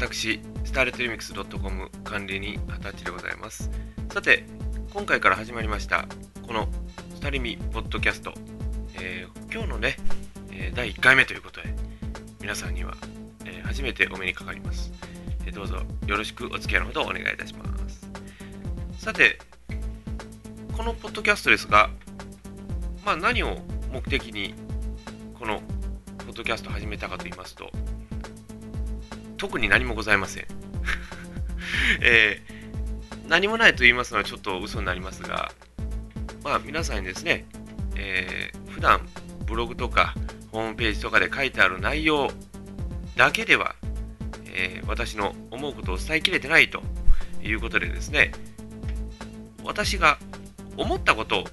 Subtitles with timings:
[0.00, 3.70] 私、スターレットリミックス .com 管理人、二十歳でございます。
[4.10, 4.46] さて、
[4.94, 6.06] 今回から始まりました、
[6.46, 6.68] この
[7.14, 8.32] スタリミポッドキャスト、
[8.94, 9.98] えー、今日のね、
[10.52, 11.74] えー、第1回目ということで、
[12.40, 12.96] 皆さんには、
[13.44, 14.90] えー、初めてお目にかかります、
[15.44, 19.04] えどうぞよろしくお付き合いのほどお願いいたします。
[19.04, 19.38] さて、
[20.78, 21.90] このポッドキャストですが、
[23.04, 23.58] まあ、何を
[23.92, 24.54] 目的に
[25.38, 25.60] この
[26.26, 27.70] ポッドキャスト始めたかと言いますと、
[29.40, 30.46] 特に何もございません。
[32.02, 35.50] えー、何もないと言いますのはちょっと嘘になりますが、
[36.44, 37.46] まあ皆さんにですね、
[37.96, 39.08] えー、普段
[39.46, 40.14] ブログとか
[40.52, 42.30] ホームページとかで書いてある内容
[43.16, 43.76] だけでは、
[44.52, 46.82] えー、私の思うことを伝えきれてないと
[47.42, 48.32] いうことでですね、
[49.64, 50.18] 私が
[50.76, 51.44] 思ったことを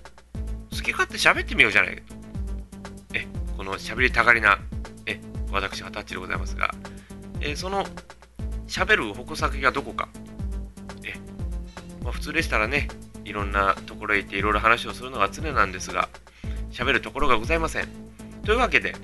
[0.72, 2.16] 好き勝手喋ってみようじゃないかと。
[3.14, 4.60] え、この喋りたがりな、
[5.06, 5.22] え、
[5.52, 6.76] 私、二十歳でございますが、
[7.48, 7.86] え、その
[8.68, 10.10] 喋る矛先がどこか、
[11.06, 11.14] え
[12.04, 12.90] まあ、普通でしたらね、
[13.24, 16.10] いろんなところへ行っていろいろ話をするのが常なんですが、
[16.72, 17.88] 喋るところがございません。
[18.44, 18.96] というわけで、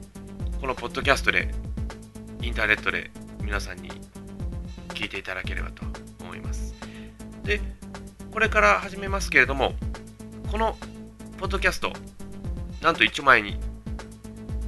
[0.60, 1.48] このポッドキャストで、
[2.42, 3.10] インターネットで
[3.42, 3.90] 皆さんに
[4.90, 5.84] 聞いていただければと
[6.22, 6.74] 思います。
[7.44, 7.62] で、
[8.32, 9.74] これから始めますけれども、
[10.52, 10.78] この
[11.38, 11.94] ポッドキャスト、
[12.82, 13.58] なんと一丁前に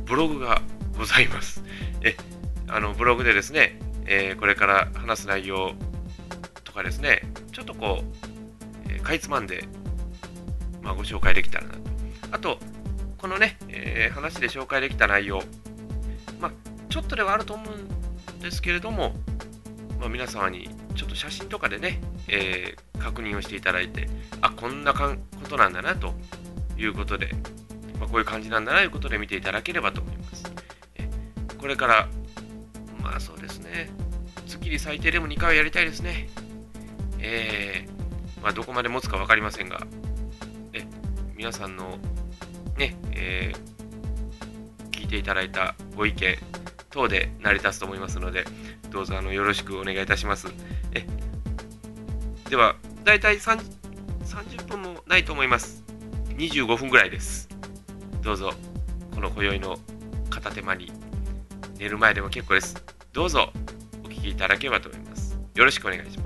[0.05, 0.61] ブログが
[0.97, 1.63] ございます。
[2.67, 5.73] あのブログでですね、えー、これから話す内容
[6.63, 7.21] とかですね、
[7.52, 9.66] ちょっとこう、えー、かいつまんで、
[10.81, 11.80] まあ、ご紹介できたらなと。
[12.31, 12.59] あと、
[13.17, 15.41] このね、えー、話で紹介できた内容、
[16.39, 16.52] まあ、
[16.89, 19.16] ちょっとではあると思うんですけれども、
[19.99, 24.09] まあ、皆様にちょっと写真とかでね、えー、確認をしていただいて、
[24.41, 25.16] あ、こんなこ
[25.49, 26.13] となんだなと
[26.77, 27.31] いうことで、
[27.99, 30.43] まあ、こういう感じなんだなということで見ていただければと思います。
[31.58, 32.08] これから
[33.05, 33.92] まあそうですね。
[34.48, 36.27] 月に最低でも2回はやりたいですね。
[37.20, 39.86] えー、まあどこまで持つか分かりませんが、
[40.73, 40.83] え、
[41.36, 41.99] 皆さんの
[42.76, 46.36] ね、えー、聞いていただいたご意見
[46.89, 48.44] 等で成り立つと思いますので、
[48.89, 50.48] どうぞあのよろしくお願いいたします。
[50.94, 51.05] え
[52.49, 55.83] では、だいたい30分もないと思います。
[56.30, 57.49] 25分ぐらいです。
[58.23, 58.52] どうぞ、
[59.14, 59.77] この今宵の
[60.32, 60.92] 片手間に
[61.77, 62.95] 寝る前でも結構です。
[63.15, 63.49] どうぞ
[64.03, 65.39] お聞きいただければと思います。
[65.55, 66.24] よろしくお願いします。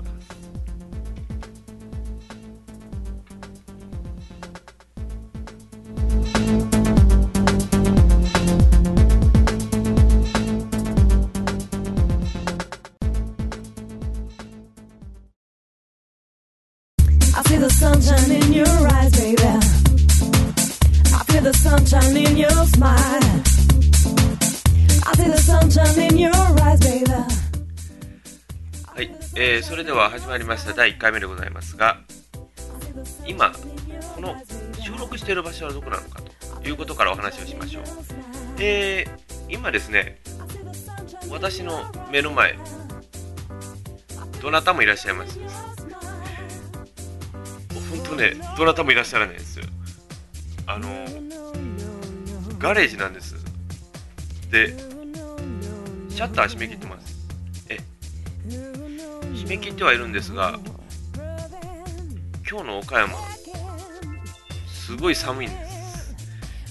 [29.70, 30.72] それでは始まりました。
[30.72, 32.00] 第1回目でございますが
[33.24, 33.52] 今
[34.16, 34.34] この
[34.82, 36.20] 収録している場所はどこなのか
[36.60, 37.84] ということからお話をしましょう、
[38.58, 40.18] えー、今ですね
[41.30, 42.58] 私の目の前
[44.42, 45.48] どなたもいらっしゃいます本
[48.08, 49.60] 当ねどなたもいらっしゃらないです。
[50.66, 50.88] あの
[52.58, 53.36] ガレージなんです。
[54.50, 54.76] で
[56.08, 56.89] シャッター閉め切って。
[59.50, 60.60] 閉め切ってはいるんですが、
[62.48, 63.14] 今日の岡山、
[64.68, 66.14] すごい寒いんです。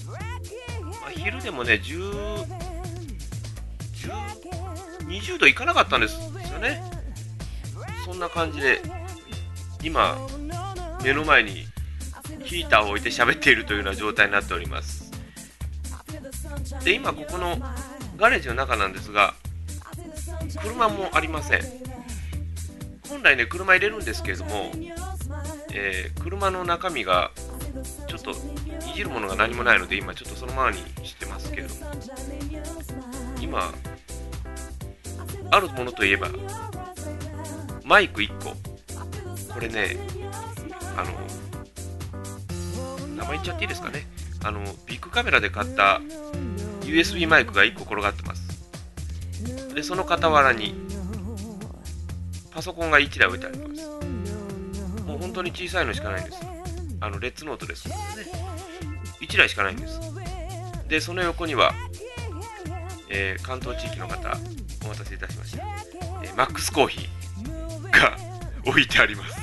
[0.08, 2.46] まあ、昼でもね、10、
[3.96, 6.82] 10、20度いかなかったんですよね。
[8.06, 8.80] そんな感じで、
[9.82, 10.16] 今、
[11.04, 11.66] 目の前に
[12.44, 15.10] ヒーターを置いて喋っているというような状態になっております。
[16.82, 17.58] で、今ここの
[18.16, 19.34] ガレージの中なんですが、
[20.62, 21.79] 車もありません。
[23.20, 24.72] 本来ね、車入れるんですけれども、
[25.74, 27.32] えー、車の中身が
[28.08, 28.34] ちょっとい
[28.94, 31.80] じるものが何もないので、今ちょっとそのままにしてますけれども、
[33.42, 33.74] 今、
[35.50, 36.28] あるものといえば、
[37.84, 38.56] マイク1個。
[39.52, 39.98] これね、
[40.96, 41.12] あの、
[43.16, 44.06] 名前言っちゃっていいですかね。
[44.42, 46.00] あの、ビッグカメラで買った
[46.84, 48.48] USB マイクが1個転がってます。
[49.74, 50.74] で、その傍らに、
[52.60, 53.86] パソコンが1台置いてあります。
[55.06, 56.46] もう本当に小さいのしかないんです。
[57.00, 58.30] あの、レッツノートですのでね。
[59.22, 59.98] 1台しかないんです。
[60.86, 61.72] で、その横には、
[63.08, 64.36] えー、関東地域の方、
[64.84, 65.64] お待たせいたしました。
[66.22, 68.18] えー、マックスコーヒーが
[68.66, 69.40] 置いてあります。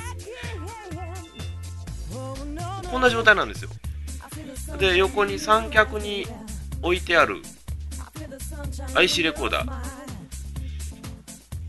[2.88, 3.70] こんな状態なんですよ。
[4.78, 6.24] で、横に三脚に
[6.82, 7.42] 置いてある
[8.94, 9.97] IC レコーダー。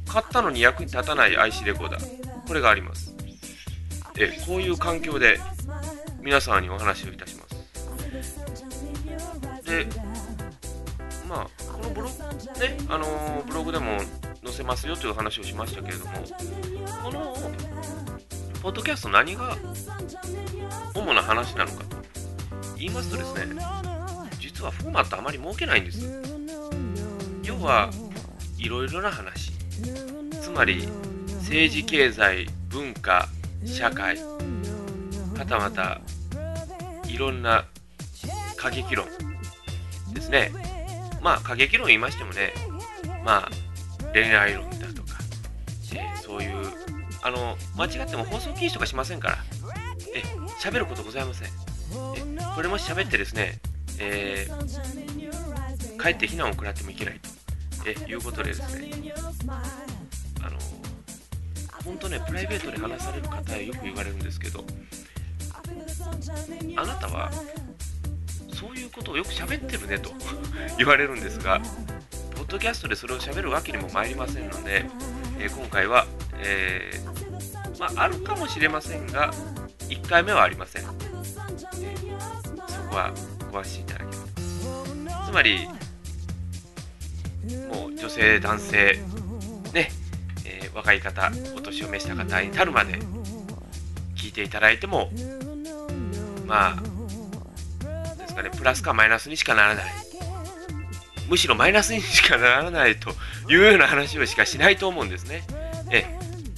[0.09, 2.47] 買ったのに役に立たない IC レコーダー。
[2.47, 3.15] これがあります。
[4.17, 5.39] えこういう環境で
[6.21, 7.49] 皆さんにお話をいたします。
[9.63, 9.85] で
[11.27, 13.99] まあこのブログねあのー、ブログでも
[14.43, 16.11] 載せますよという話をしましたけれども
[17.03, 17.37] この
[18.63, 19.55] ポッドキャスト何が
[20.95, 21.97] 主な話なのかと。
[22.77, 23.61] 言いますとですね
[24.39, 26.01] 実はフォーマットあまり設けないんです
[27.43, 27.91] 要は
[28.57, 29.58] いろいろな話。
[30.49, 30.87] つまり
[31.41, 33.29] 政治経済文化
[33.65, 34.17] 社会
[35.37, 36.01] はたまた
[37.07, 37.65] いろんな
[38.57, 39.05] 過激論
[40.11, 40.51] ですね。
[41.21, 42.51] まあ過激論言いましてもね
[43.23, 43.49] まあ
[44.11, 45.19] 恋愛論だとか、
[45.93, 46.51] えー、そういう
[47.21, 49.37] あの間違っても放送禁止とかしませんから
[50.15, 50.23] え
[50.59, 51.47] 喋ることございません。
[51.47, 51.51] え
[52.55, 53.59] これもし喋ってですね、
[53.99, 57.29] えー、かえって非難を食らってもいけないと
[57.85, 58.89] えいうことでですね
[61.89, 64.63] 本当ねプライベートで話される方へよく言われるんですけど
[66.77, 67.31] あなたは
[68.53, 70.11] そういうことをよく喋ってるねと
[70.77, 71.59] 言われるんですが
[72.35, 74.85] ポッドキャストでそれを喋るわけにも参りませんので、
[75.39, 76.05] えー、今回は、
[76.37, 79.33] えー、まあ、るかもしれませんが
[79.89, 83.11] 1回目はありません、えー、そこは
[83.51, 84.11] ご安心いただけれ
[85.11, 85.67] ばつまり
[87.71, 88.99] もう女性男性、
[90.79, 92.99] 若い方お年を召した方に至るまで
[94.15, 95.09] 聞いていただいても
[96.45, 99.85] まあですかねプラスかマイナスにしかならない
[101.29, 103.11] むしろマイナスにしかならないと
[103.49, 105.43] いうような話をしかしないと思うんですね。
[105.91, 106.03] え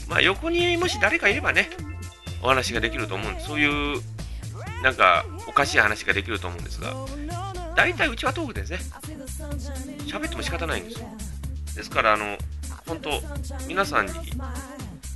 [0.08, 1.70] まあ、横にもし誰かいればね、
[2.42, 3.48] お話ができると思うんです。
[3.48, 4.02] そういう、
[4.82, 6.94] なんか、おかしい話ができると思うんですが、
[7.76, 8.80] 大体うちはトークですね。
[10.08, 11.08] 喋っても仕方ないんですよ。
[11.76, 12.38] ですから、あの、
[12.92, 13.10] 本当、
[13.70, 14.12] 皆さんに、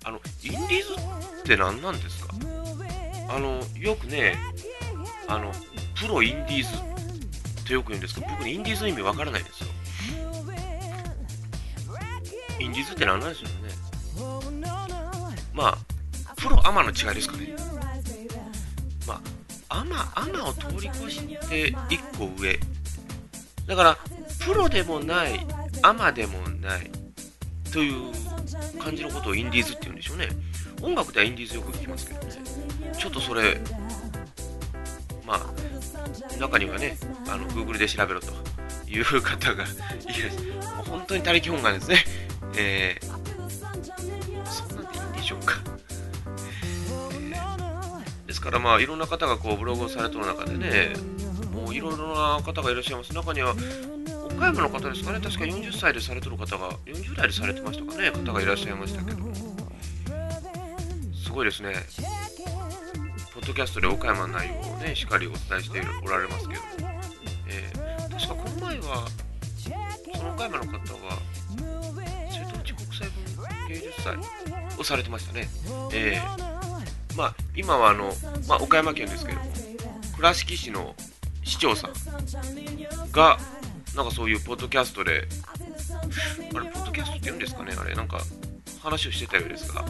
[0.04, 0.94] あの、インディーズ
[1.40, 2.34] って何なんですか？
[3.28, 4.36] あの、よくね、
[5.28, 5.52] あの、
[6.00, 6.68] プロインディーズ
[7.62, 9.68] ってよく言うんですけど、僕インディーズの意味わからないですよ。
[12.58, 13.54] インディーズって何なんですよね。
[15.52, 15.78] まあ、
[16.36, 17.54] プロアマの違いですかね。
[19.76, 22.58] アマ、アマを通り越して1個上。
[23.66, 23.98] だから、
[24.40, 25.46] プロでもない、
[25.82, 26.90] アマでもない、
[27.70, 28.10] という
[28.80, 30.28] 感じのことをインディーズって言うんでしょうね。
[30.80, 32.42] 音楽ではインディーズよく聞きますけどね。
[32.98, 33.60] ちょっとそれ、
[35.26, 36.96] まあ、中にはね、
[37.28, 38.32] あの、Google で調べろと
[38.88, 40.76] いう方がいらっしゃる。
[40.76, 42.04] もう本当に他力本願ですね。
[42.56, 43.15] えー、
[48.36, 50.92] ですからまあ、いろんな方がこう、ブログをされてる中でね、
[51.54, 53.14] もういろいろな方がいらっしゃいます。
[53.14, 53.54] 中には、
[54.26, 59.18] 岡山の方ですかね、確か40歳でされてる方が、40代でされてましたかね、方がいらっしゃいましたけど、
[61.14, 61.72] すごいですね、
[63.32, 66.60] ポッドキャストで岡山の内容をね、しっかりお伝えしておられますけど、
[67.48, 69.08] えー、確かこの前は、
[70.14, 71.18] その岡山の方は、
[72.30, 74.18] 瀬戸内国際文芸術祭
[74.78, 75.48] をされてましたね。
[75.94, 76.55] えー、
[77.16, 78.12] まあ、今はあの、
[78.46, 79.46] まあ、岡山県ですけども、
[80.16, 80.94] 倉敷市の
[81.42, 81.92] 市長さん
[83.12, 83.38] が、
[83.94, 85.26] なんかそういうポッドキャストで、
[86.54, 88.20] あれ、ポッドキャストって言うんですかねあれ、なんか
[88.82, 89.84] 話をしてたようですが、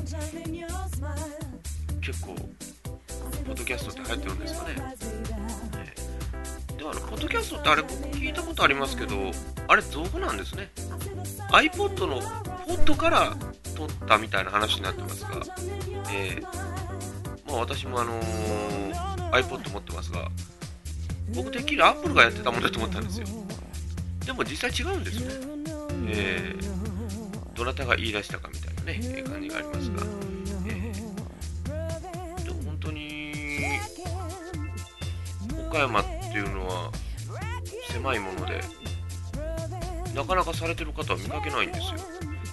[2.01, 4.75] 結構、ポッドキャストって入ってるんですかね。
[6.79, 9.15] では、あの、ポッドキャストってあれ、僕聞いたことありますけど、
[9.67, 10.71] あれ、造語なんですね。
[11.51, 12.21] iPod の
[12.67, 13.37] ポッドから
[13.77, 15.31] 撮ったみたいな話になってますが、
[16.13, 16.66] えー、
[17.57, 20.29] まあ私もあのー、iPod 持ってますが、
[21.35, 23.27] 僕てっきり Apple がやってたもんだと思ったんですよ。
[24.27, 25.27] でも実際違うんですね。
[26.09, 30.03] えー、どなたが言い出したかみたいなね、感じがありますが、
[30.67, 33.33] えー、でも本当に、
[35.67, 36.93] 岡山っていうのは
[37.91, 38.61] 狭いもので、
[40.15, 41.99] なかなかされてる方は見かけないんですよ。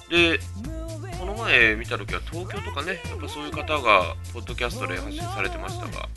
[0.09, 0.39] で、
[1.53, 6.09] 前見たときは東京とかね、やっぱそういう方がポッドキャストで発信されてましたが、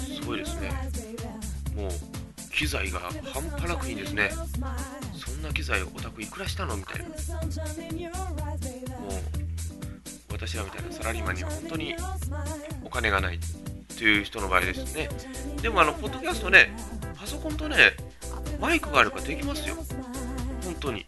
[0.00, 0.72] すごいですね。
[1.76, 1.90] もう
[2.52, 2.98] 機材が
[3.32, 4.30] 半端なくいいんですね。
[5.14, 7.04] そんな機材をお宅いくらしたのみたいな。
[7.04, 7.18] もう
[10.32, 11.94] 私らみたいなサラリーマンには本当に
[12.84, 13.38] お金がない
[13.96, 15.08] という人の場合ですね。
[15.62, 16.74] でもあのポッドキャストね
[17.16, 17.92] パソコンとね
[18.60, 19.76] マイクがあればできますよ。
[20.64, 21.06] 本当に。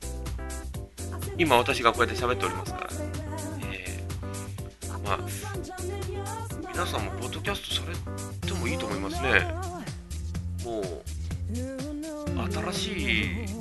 [1.39, 2.89] 今私がこうやって喋っておりますから、
[3.73, 5.19] えー、まあ
[6.73, 9.55] 皆さんもポッドキャストされてもいいと思いますね
[10.65, 11.09] もう
[12.53, 12.93] 新し
[13.45, 13.59] い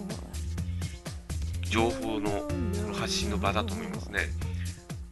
[1.70, 2.48] 情報の
[2.94, 4.22] 発信の場だと思いますね。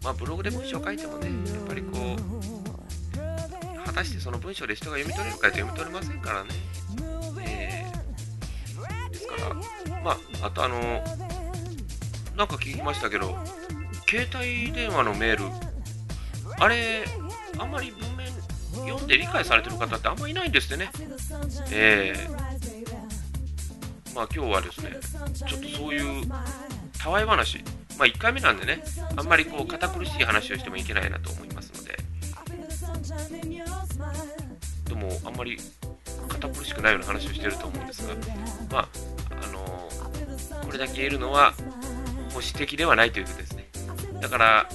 [0.03, 6.49] まあ、ブログで文章書いてもね、やっぱりこう、果たしてその文章で人が読み取れるかと読み取れませんからね。
[7.45, 11.03] えー、ですから、まあ、あとあの、
[12.35, 13.37] なんか聞きましたけど、
[14.09, 15.45] 携帯電話のメール、
[16.59, 17.05] あれ、
[17.57, 18.27] あんまり文面
[18.87, 20.91] 読んで理解されてる方ってあんまりいないんですってね。
[21.71, 22.45] えー
[24.15, 24.91] まあ今日はですね、
[25.45, 26.25] ちょっとそういう
[26.97, 27.57] たわい話、
[27.97, 28.81] まあ1回目なんでね、
[29.17, 31.97] あんまりこう堅苦しい話をしてもいけないなと思いますので、
[34.85, 35.57] でもあんまり
[36.29, 38.13] 堅苦しくないような話をしてると思うんですが、
[38.71, 38.87] まあ、
[39.31, 41.53] あのー、これだけ言えるのは、
[42.35, 43.69] 保守的ではないということですね。
[44.21, 44.69] だから、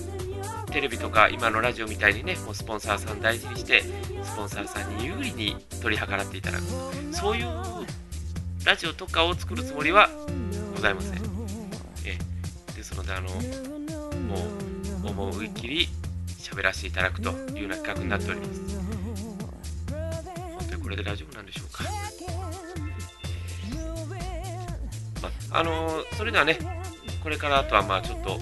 [0.72, 3.82] テレビとか今のラジオみたいにね、もうスポンサーさん大事にして、
[4.22, 6.64] スポンサーさんに有利に取り計らっていただく、
[7.12, 7.46] そういう
[8.64, 10.08] ラジオとかを作るつもりは
[10.74, 11.12] ございません。
[12.06, 12.16] え
[12.74, 14.36] ですので、あの、も
[15.04, 15.88] う、思いっきり
[16.38, 18.60] 喋らせていただくというような企画になっております。
[19.90, 21.84] 本当にこれで大丈夫なんでしょうか。
[25.50, 26.79] まあのそれではね、
[27.22, 28.38] これからあとはまあちょっと、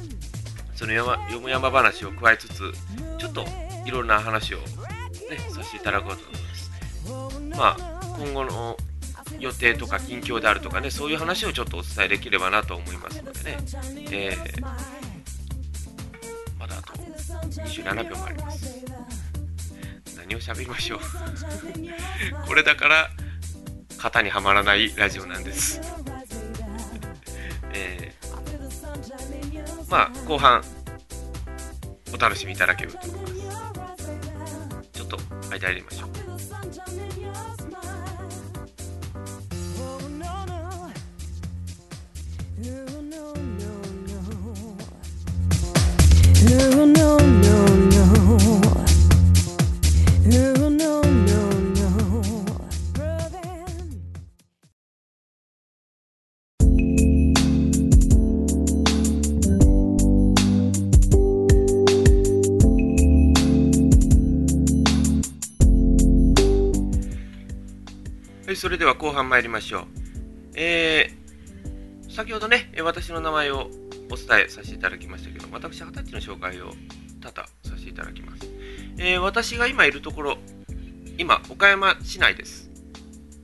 [0.74, 2.72] その山よも山話を加えつつ、
[3.18, 3.44] ちょっと
[3.84, 4.64] いろんな話をね、
[5.50, 7.58] させていただこうと思います。
[7.58, 8.76] まあ、今後の
[9.38, 13.58] 予定とか近況であるとかね、そういう話をちょっとお伝えできればなと思いますのでね、
[14.10, 14.60] えー、
[16.58, 16.92] まだあと
[17.62, 18.84] 27秒もあります。
[20.16, 21.00] 何を喋りましょう
[22.46, 23.10] これだから
[23.98, 25.80] 型にはまらないラジオなんです。
[27.72, 28.27] えー、
[29.88, 30.62] まあ後半
[32.12, 34.10] お楽しみいただけると思います。
[34.92, 35.18] ちょっと
[35.50, 36.08] 間入れましょう。
[46.40, 47.37] No, no, no.、
[68.58, 69.84] それでは後半参りましょう。
[70.56, 73.70] えー、先ほどね、私の名前を
[74.10, 76.72] お伝えさせていただきましたけど、私、二十歳の紹介を
[77.20, 78.50] 多々させていただきます。
[78.98, 80.38] えー、私が今いるところ、
[81.18, 82.68] 今、岡山市内です。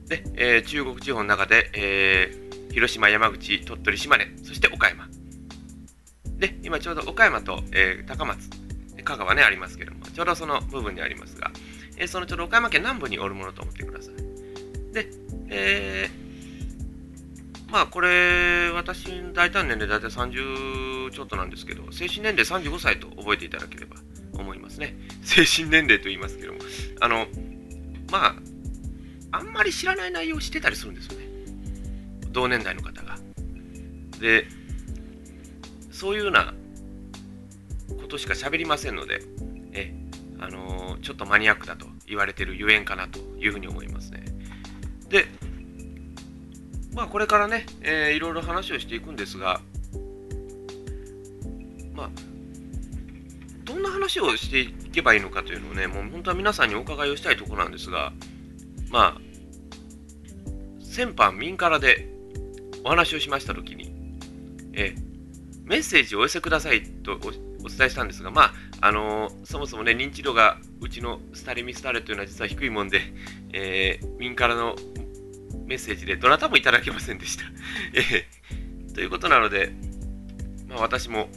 [0.09, 5.09] で、えー、中国地方の中で、えー、広島、山口、鳥取、島根、そして岡山。
[6.39, 8.51] で、今ちょうど岡山と、えー、高松、
[9.05, 11.53] 香川ね、ありますけども、ちょうどその部分にありますが、
[11.99, 14.34] えそのちょうど岡山県南部におるものと思ってください。
[14.95, 15.11] で、
[15.49, 23.97] えー、まあこれ、私、大体年齢大体30ちょっとなんですけど、精神年齢35歳と覚えていただければ
[24.33, 24.97] 思いますね。
[25.23, 26.61] 精神年齢と言いますけども、
[27.01, 27.27] あの、
[28.11, 28.35] まあ、
[29.33, 31.27] あんまり知らない内容をしてたりするんですよね。
[32.31, 33.19] 同年代の方が。
[34.21, 34.47] で、
[35.91, 36.55] そういうような
[38.01, 39.23] ことしか喋りませんので、
[39.73, 39.93] え、
[40.39, 44.24] あのー、ちょっとマニアックだと言われてるゆえんかなというふうに思いますね。
[45.09, 45.27] で、
[46.95, 49.61] まあ、これからね、えー、いろいろ話をしていくんですが、
[51.95, 52.11] まあ、
[53.65, 58.13] どんな話をしていけばいいのかというのをね、もう本当は皆さんにお伺いをしたいところなんですが、
[58.91, 59.21] まあ、
[60.81, 62.09] 先般民からで
[62.85, 63.93] お話をしましたときに、
[64.75, 64.95] え
[65.65, 67.19] メッセージをお寄せくださいと
[67.65, 73.01] お伝えしたんですが、まあ、あのー、そもそもね、認知度がうちのスタリミスタレというのは実は低いもんで、
[73.55, 74.77] えー、民からの
[75.67, 77.45] メッセージでどなたもいただけませんでした。
[77.95, 79.73] えー、ということなので、
[80.69, 81.29] まあ、私も、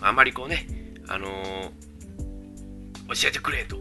[0.00, 0.66] あまりこうね、
[1.08, 3.76] あのー、教えてくれと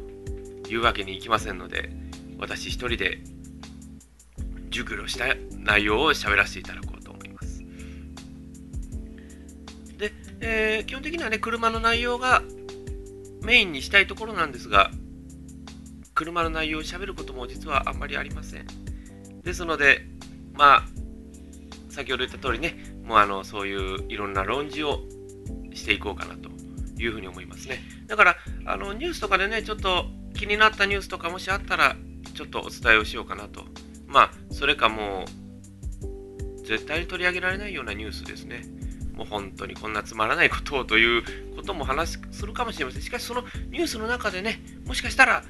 [0.70, 1.90] いうわけにいきませんので、
[2.38, 3.20] 私一人で
[4.70, 7.64] 熟慮した内容を喋らせていただこうと思います。
[9.98, 12.44] で、えー、基本的にはね、車の内容が
[13.44, 14.92] メインにしたいところなんですが、
[16.14, 18.87] 車の内容を喋ることも実はあんまりありません。
[19.48, 20.06] ですので、
[20.56, 20.84] まあ、
[21.90, 22.76] 先ほど言った通りね、
[23.06, 25.00] もうあのそういういろんな論じを
[25.74, 26.50] していこうかなと
[27.02, 27.80] いうふうに思いますね。
[28.08, 28.36] だから、
[28.66, 31.96] あのニュースとかでね、ちょっと気になったニュースとかもしあったら、
[32.34, 33.64] ちょっとお伝えをしようかなと。
[34.06, 38.66] まあ、それかもう、絶対に取り上げられないようなニュースですね。
[39.14, 43.02] もう本当にこんなつまらないことをということも話するかもしれません。
[43.02, 45.44] しかし、そのニュースの中でね、もしかしたら、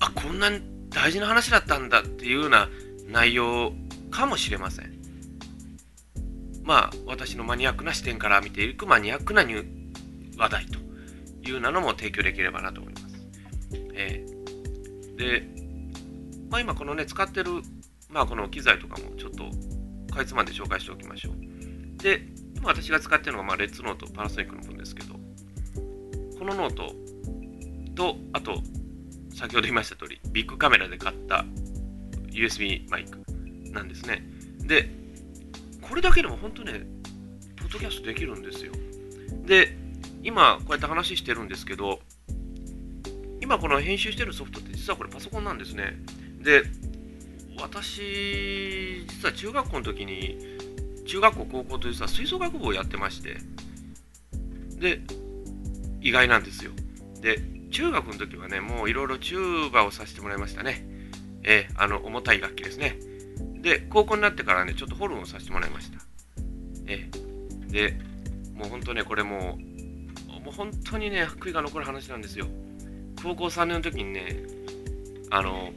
[0.00, 0.50] あ、こんな
[0.90, 2.68] 大事な話だったんだっていうような
[3.08, 3.72] 内容
[4.10, 4.98] かもしれません。
[6.62, 9.42] まあ、私のマニアックな視点から見ていくマニアックな
[10.36, 10.78] 話題と
[11.48, 13.06] いうなのも提供できればなと思います。
[13.94, 15.48] えー、で、
[16.50, 17.62] まあ、今このね、使ってる、
[18.10, 19.44] まあ、この機材とかもちょっと
[20.14, 22.02] かいつまんで紹介しておきましょう。
[22.02, 22.20] で、
[22.54, 25.14] 今私が使ってるのが、まあ、レッツノート、パナソニックの分ですけど、
[26.38, 26.92] このノート
[27.94, 28.60] と、あと、
[29.34, 31.44] 先ほど言いました通り、ビッグカメラで買った
[32.30, 33.18] USB マイク
[33.72, 34.22] なんですね。
[34.60, 34.90] で、
[35.82, 36.86] これだけでも本当ね、
[37.56, 38.72] ポッドキャストできるんですよ。
[39.46, 39.76] で、
[40.22, 42.00] 今こうやって話してるんですけど、
[43.40, 45.96] 今この編集してるソフトって実はこれパソコンなんですね。
[46.42, 46.62] で、
[47.60, 50.38] 私、実は中学校の時に、
[51.06, 53.38] 中学校、高校と実は吹奏楽部をやってまして、
[54.78, 55.00] で、
[56.00, 56.72] 意外なんですよ。
[57.20, 60.86] で、中学の時はね、もういろいろチューバをさせてもらいましたね。
[61.44, 62.98] えー、あの、重たい楽器ですね。
[63.60, 65.98] で、高校になってからね、ちょっとホルンをさせてもらいました。
[66.86, 67.96] えー、で、
[68.54, 72.46] もう本当ね、これもう、もう本当にね、悔いが残る話なんですよ。
[73.22, 74.36] 高校3年の時にね、
[75.30, 75.70] あの、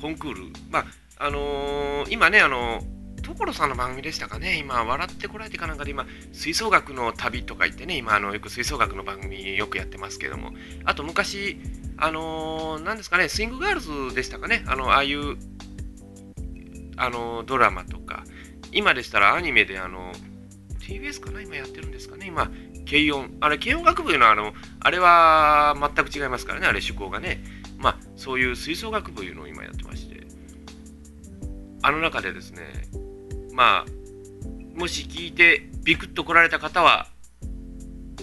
[0.00, 0.84] コンクール、まあ、
[1.18, 2.82] あのー、今ね、あの
[3.26, 10.52] 所さんの番組でしたかね、今、笑ってこられてかなんかで、今、吹奏楽の旅とか言ってね、今、あのよく吹奏楽の番組よくやってますけども、
[10.84, 11.58] あと昔、
[11.96, 15.36] あのー、なんですかね、スイングガールズでしたかね、あの、ああいう、
[16.98, 18.24] あのドラマとか、
[18.72, 20.12] 今でしたらアニメで、あの
[20.80, 22.50] TBS かな、今やってるんですかね、今、
[22.88, 27.42] 軽音、あれ、軽音楽部のあの、あれは全く違いますからね、あれ、趣向がね。
[27.78, 30.26] まあ、そういう吹奏楽部いうのを今やってまして、
[31.82, 32.60] あの中でですね、
[33.56, 37.06] まあ、もし聞いてビクッと来られた方は、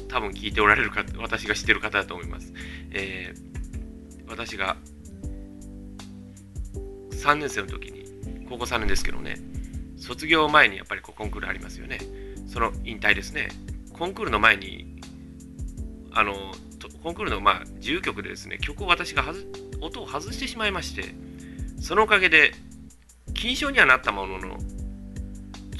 [0.07, 2.53] 多分聞いておられるか、私が知ってる方だと思います。
[2.91, 4.77] えー、私が
[7.13, 8.05] 3年生の時に、
[8.47, 9.39] 高校3年ですけどね、
[9.97, 11.97] 卒業前にやっぱりこうコンクールありますよね。
[12.47, 13.47] その引退ですね。
[13.91, 15.01] コンクールの前に、
[16.11, 16.35] あの、
[17.01, 19.23] コンクールの、まあ、自由曲でですね、曲を私が
[19.81, 21.15] 音を外してしまいまして、
[21.81, 22.51] そのおかげで、
[23.33, 24.57] 金賞にはなったものの、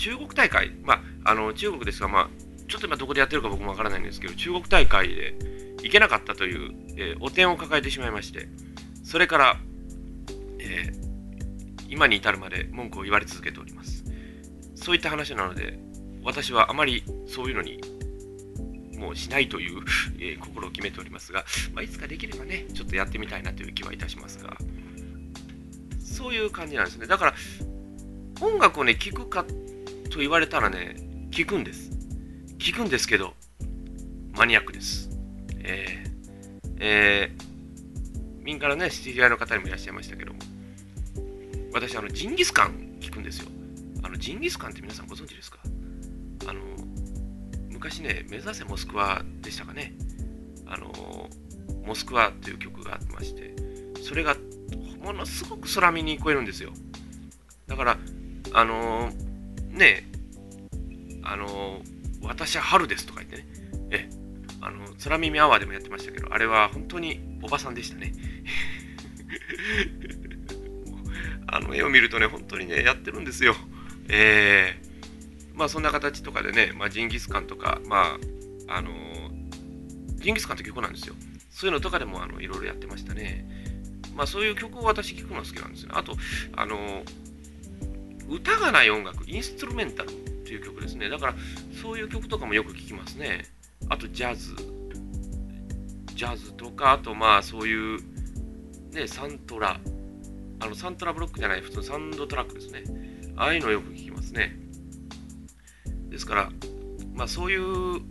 [0.03, 2.29] 中国大会、まあ、あの中国ですが、まあ、
[2.67, 5.33] ちょっと今どこでやってるか僕もわからないんですけど、中国大会で
[5.81, 8.49] 行けなかったという、えー、汚点を抱えてしまいまして、
[9.05, 9.57] それから、
[10.59, 14.03] えー、今に至るまで文句を言われ続けております。
[14.75, 15.79] そういった話なので、
[16.21, 17.79] 私はあまりそういうのに
[18.97, 19.83] もうしないという、
[20.19, 24.57] えー、心を決めておりますが、まあ、いつかできればね、ちょっとやってみたいなという気はいたしますが、
[26.01, 27.07] そういう感じなんですね。
[27.07, 27.33] だから、
[28.41, 29.45] 音楽をね、聴くか
[30.13, 30.95] と言われたらね、
[31.31, 31.89] 聞くんです。
[32.59, 33.33] 聞くんですけど、
[34.33, 35.09] マニアックです。
[35.63, 40.39] えー、えー、民からね、知り合いの方にもいらっしゃいましたけども、
[41.73, 43.47] 私、あの、ジンギスカン聞くんですよ。
[44.03, 45.57] あの、ジンギスカンって皆さんご存知ですか？
[46.45, 46.61] あの、
[47.71, 49.95] 昔ね、目指せモスクワでしたかね。
[50.67, 51.27] あの、
[51.83, 53.55] モスクワという曲があってまして、
[54.03, 54.35] それが
[55.01, 56.71] ものすごく空耳に聞こえるんですよ。
[57.65, 57.97] だから、
[58.53, 59.11] あの
[59.73, 60.09] ね
[61.23, 61.81] あの
[62.21, 63.47] 私は春ですとか言ってね、
[63.91, 64.09] え、
[64.61, 68.13] あの、空耳アワーでもやってましたけど、あれは本当におばさんでしたね。
[71.47, 73.55] あの絵を見るとね、本当にね、やってるんですよ。
[74.07, 78.17] えー、まあそんな形とかでね、まあ、ジンギスカンとか、ま
[78.67, 78.89] あ、あの
[80.15, 81.15] ジンギスカンって曲なんですよ。
[81.49, 83.45] そういうのとかでもあのいろいろやってましたね。
[84.15, 85.91] まあそういう曲を私聴くの好きなんですね。
[85.93, 86.17] あと、
[86.55, 87.03] あの
[88.29, 90.11] 歌がない音楽、インストゥルメンタルっ
[90.45, 91.09] ていう曲ですね。
[91.09, 91.35] だから、
[91.81, 93.45] そういう曲とかもよく聴きますね。
[93.89, 94.55] あと、ジャズ。
[96.15, 97.99] ジャズとか、あと、まあ、そういう、
[98.91, 99.79] ね、サントラ。
[100.59, 102.83] あの、サントラブロックじゃない、普通のサンドトラックですね。
[103.35, 104.57] ああいうのよく聴きますね。
[106.09, 106.51] ですから、
[107.13, 108.01] まあ、そういう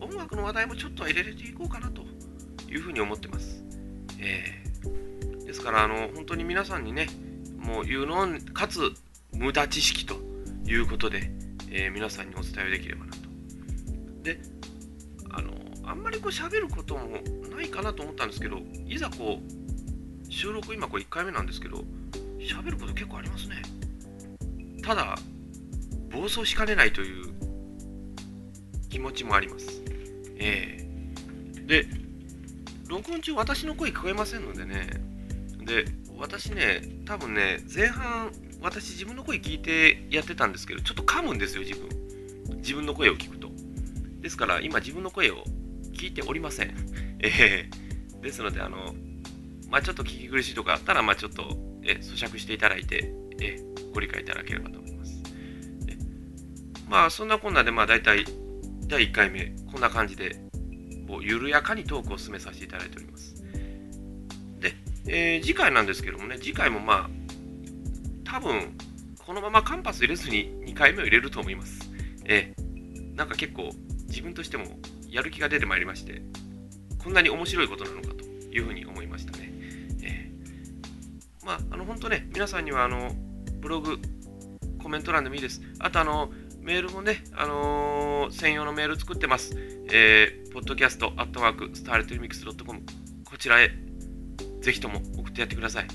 [0.00, 2.02] 音楽の話題もちょっと入れていこうかなと
[2.70, 3.64] いうふうに思ってます。
[4.18, 7.08] えー、ですから、あの、本当に皆さんにね、
[7.58, 8.92] もう言うのかつ
[9.38, 10.16] 無駄知識と
[10.66, 11.30] いうことで、
[11.70, 13.18] えー、皆さんにお伝えできればなと。
[14.22, 14.40] で、
[15.30, 15.52] あの、
[15.84, 17.18] あんまりこう喋ることも
[17.54, 19.66] ないかなと思ったんですけど、いざこう、
[20.28, 21.84] 収録今これ1回目なんですけど
[22.40, 23.62] 喋ること結構ありますね。
[24.82, 25.16] ただ
[26.10, 27.32] 暴走しかねないという
[28.88, 29.82] 気持ちもあります。
[30.36, 30.78] え
[31.56, 31.86] えで
[32.88, 34.88] 録音中私の声聞こえませんのでね。
[35.64, 35.86] で
[36.18, 41.88] 私ね多分ね前半私自分の声聞いてやってたんですけどちょっと噛むんですよ自分。
[42.56, 43.50] 自分の声を聞くと。
[44.20, 45.44] ですから今自分の声を
[45.92, 46.74] 聞いておりません。
[47.20, 47.70] ええ
[48.22, 48.94] ですのであの
[49.70, 53.58] まあちょっと聞き苦しいとこあったらまあちょっとえ咀嚼していただいてえ
[53.94, 55.22] ご理解いただければと思います。
[56.88, 58.24] まあそんなこんなでまあ大体
[58.86, 60.40] 第1回目こんな感じで
[61.08, 63.34] こう緩やかにトークを進めさせていただいております。
[64.60, 64.74] で、
[65.06, 67.25] えー、次回なんですけどもね次回もまあ
[68.26, 68.76] 多分
[69.24, 71.90] このままカンパス入れずに2回目を入れると思います。
[72.24, 73.70] えー、なんか結構
[74.08, 74.64] 自分としても
[75.08, 76.22] やる気が出てまいりまして
[77.02, 79.52] こんなに面白いことなのかというふうに思いましたね、
[80.02, 83.12] えー、まああの本当ね皆さんにはあの
[83.60, 83.98] ブログ
[84.82, 85.60] コメント欄でもいいです。
[85.80, 89.54] あとあのメールもね、あのー、専用のメール作ってます。
[89.56, 92.80] えー、podcast アットマーク、スターレットリミックス .com、
[93.24, 93.70] こちらへ、
[94.60, 95.86] ぜひとも送ってやってください。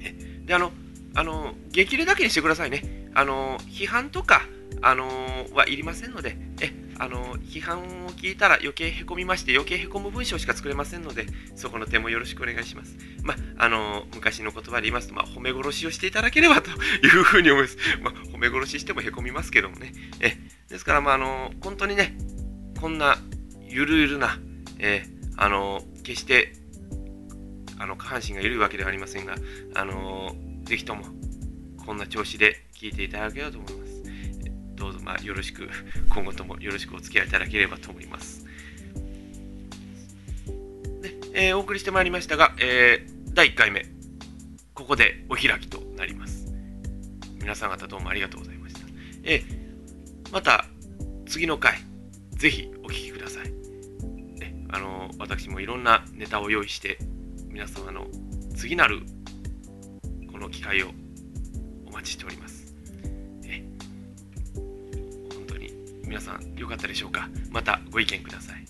[0.00, 0.44] え。
[0.46, 0.70] で、あの、
[1.14, 3.10] あの、激励だけにしてくださいね。
[3.14, 4.42] あの、批判とか、
[4.80, 5.08] あの、
[5.54, 12.96] はいりませんので、え、あの、批判を聞いたら余計へこみまして、余計へこむ文章しか作れませんので、そこの点もよろしくお願いします。
[13.22, 16.74] まあ、あの、昔の言葉で言いますと、まあ、褒め殺しをしていただければとい
[17.06, 17.76] うふうに思います。
[18.02, 19.92] まあ、褒め殺ししてもへこみますけどもね。
[20.20, 20.36] え、
[20.68, 22.16] ですから、まあ、あの、本当にね、
[22.80, 23.18] こんな
[23.60, 24.38] ゆるゆるな、
[24.78, 25.04] え
[25.36, 26.52] あの、決して、
[27.78, 29.34] あの、下半身が緩いわけではありませんが、
[29.74, 31.04] あの、ぜひとも、
[31.84, 34.02] こんな調子で聞いていただければと思います。
[34.74, 35.68] どうぞまあよろしく、
[36.12, 38.44] 今後ともよろしくお付き合いいただければと思います。
[41.02, 43.86] でえー、お送りしてまいりましたが、えー、第1回目、
[44.74, 46.52] ここでお開きとなります。
[47.40, 48.80] 皆さん方どうもありがとうございました。
[49.24, 50.64] えー、また
[51.26, 51.78] 次の回、
[52.32, 53.50] ぜひお聴きください。
[54.40, 56.98] ね、あの私もいろんなネタを用意して、
[57.48, 58.06] 皆様の
[58.56, 59.02] 次なる
[60.52, 60.90] 機会を
[61.86, 62.52] お待ちしております。
[65.34, 65.72] 本当に
[66.04, 67.28] 皆さん良かったでしょうか？
[67.50, 68.64] またご意見ください。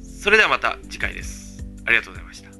[0.00, 1.62] それではまた次回です。
[1.84, 2.57] ありがとうございました。